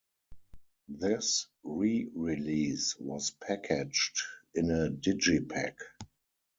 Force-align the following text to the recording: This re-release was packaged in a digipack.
This 0.89 1.45
re-release 1.63 2.95
was 2.97 3.29
packaged 3.39 4.19
in 4.55 4.71
a 4.71 4.89
digipack. 4.89 5.75